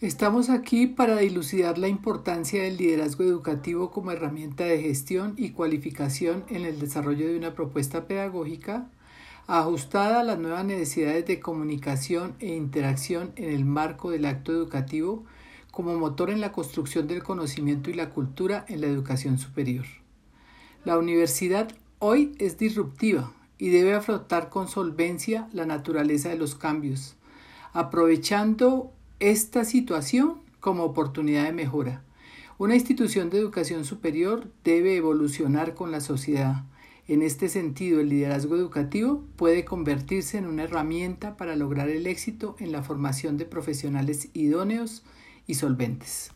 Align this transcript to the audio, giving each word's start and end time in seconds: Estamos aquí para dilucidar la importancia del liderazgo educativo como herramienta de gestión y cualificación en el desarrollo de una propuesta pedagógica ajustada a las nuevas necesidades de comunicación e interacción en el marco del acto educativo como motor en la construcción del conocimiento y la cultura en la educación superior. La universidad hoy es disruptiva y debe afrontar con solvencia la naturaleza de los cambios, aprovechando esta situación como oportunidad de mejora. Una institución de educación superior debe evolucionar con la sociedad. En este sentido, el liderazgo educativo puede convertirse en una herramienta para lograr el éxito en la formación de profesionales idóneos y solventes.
Estamos 0.00 0.48
aquí 0.48 0.86
para 0.86 1.16
dilucidar 1.16 1.76
la 1.76 1.88
importancia 1.88 2.62
del 2.62 2.76
liderazgo 2.76 3.24
educativo 3.24 3.90
como 3.90 4.12
herramienta 4.12 4.62
de 4.62 4.80
gestión 4.80 5.34
y 5.36 5.50
cualificación 5.50 6.44
en 6.50 6.64
el 6.64 6.78
desarrollo 6.78 7.26
de 7.26 7.36
una 7.36 7.56
propuesta 7.56 8.06
pedagógica 8.06 8.88
ajustada 9.48 10.20
a 10.20 10.22
las 10.22 10.38
nuevas 10.38 10.64
necesidades 10.64 11.26
de 11.26 11.40
comunicación 11.40 12.36
e 12.38 12.54
interacción 12.54 13.32
en 13.34 13.50
el 13.50 13.64
marco 13.64 14.12
del 14.12 14.26
acto 14.26 14.52
educativo 14.52 15.24
como 15.72 15.98
motor 15.98 16.30
en 16.30 16.40
la 16.40 16.52
construcción 16.52 17.08
del 17.08 17.24
conocimiento 17.24 17.90
y 17.90 17.94
la 17.94 18.10
cultura 18.10 18.64
en 18.68 18.82
la 18.82 18.86
educación 18.86 19.36
superior. 19.36 19.86
La 20.84 20.96
universidad 20.96 21.72
hoy 21.98 22.36
es 22.38 22.56
disruptiva 22.56 23.32
y 23.58 23.70
debe 23.70 23.94
afrontar 23.94 24.48
con 24.48 24.68
solvencia 24.68 25.48
la 25.52 25.66
naturaleza 25.66 26.28
de 26.28 26.38
los 26.38 26.54
cambios, 26.54 27.16
aprovechando 27.72 28.92
esta 29.20 29.64
situación 29.64 30.40
como 30.60 30.84
oportunidad 30.84 31.44
de 31.44 31.52
mejora. 31.52 32.04
Una 32.56 32.74
institución 32.74 33.30
de 33.30 33.38
educación 33.38 33.84
superior 33.84 34.52
debe 34.64 34.96
evolucionar 34.96 35.74
con 35.74 35.90
la 35.90 36.00
sociedad. 36.00 36.64
En 37.08 37.22
este 37.22 37.48
sentido, 37.48 38.00
el 38.00 38.10
liderazgo 38.10 38.54
educativo 38.54 39.24
puede 39.36 39.64
convertirse 39.64 40.38
en 40.38 40.46
una 40.46 40.64
herramienta 40.64 41.36
para 41.36 41.56
lograr 41.56 41.88
el 41.88 42.06
éxito 42.06 42.54
en 42.58 42.70
la 42.70 42.82
formación 42.82 43.38
de 43.38 43.44
profesionales 43.44 44.28
idóneos 44.34 45.04
y 45.46 45.54
solventes. 45.54 46.32